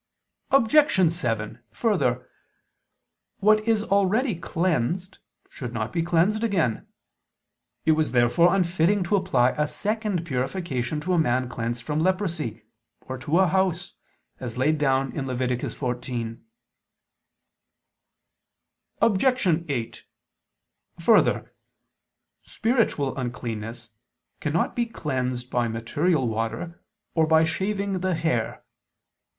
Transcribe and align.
Obj. 0.49 1.11
7: 1.13 1.59
Further, 1.73 2.27
what 3.37 3.59
is 3.67 3.83
already 3.83 4.33
cleansed 4.33 5.19
should 5.47 5.73
not 5.73 5.93
be 5.93 6.01
cleansed 6.01 6.43
again. 6.43 6.87
It 7.85 7.91
was 7.91 8.11
therefore 8.11 8.55
unfitting 8.55 9.03
to 9.03 9.15
apply 9.15 9.51
a 9.51 9.67
second 9.67 10.25
purification 10.25 11.01
to 11.01 11.13
a 11.13 11.19
man 11.19 11.47
cleansed 11.47 11.83
from 11.83 11.99
leprosy, 11.99 12.63
or 13.01 13.19
to 13.19 13.41
a 13.41 13.47
house; 13.47 13.93
as 14.39 14.57
laid 14.57 14.79
down 14.79 15.11
in 15.15 15.27
Lev. 15.27 15.71
14. 15.71 16.45
Obj. 19.03 19.47
8: 19.69 20.03
Further, 20.99 21.53
spiritual 22.41 23.15
uncleanness 23.15 23.89
cannot 24.39 24.75
be 24.75 24.87
cleansed 24.87 25.51
by 25.51 25.67
material 25.67 26.27
water 26.27 26.81
or 27.13 27.27
by 27.27 27.43
shaving 27.43 27.99
the 27.99 28.15
hair. 28.15 28.65